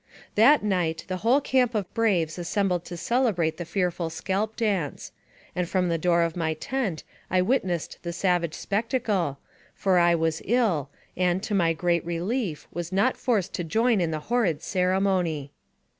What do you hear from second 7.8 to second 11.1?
the savage spectacle, for I was ill,